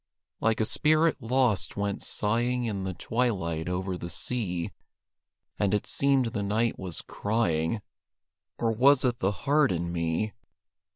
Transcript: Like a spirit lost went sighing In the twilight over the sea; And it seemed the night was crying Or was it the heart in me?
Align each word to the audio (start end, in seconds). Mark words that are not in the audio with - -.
Like 0.39 0.59
a 0.59 0.65
spirit 0.65 1.21
lost 1.21 1.77
went 1.77 2.01
sighing 2.01 2.65
In 2.65 2.85
the 2.85 2.95
twilight 2.95 3.69
over 3.69 3.99
the 3.99 4.09
sea; 4.09 4.71
And 5.59 5.75
it 5.75 5.85
seemed 5.85 6.33
the 6.33 6.41
night 6.41 6.79
was 6.79 7.03
crying 7.03 7.83
Or 8.57 8.71
was 8.71 9.05
it 9.05 9.19
the 9.19 9.31
heart 9.45 9.71
in 9.71 9.91
me? 9.91 10.33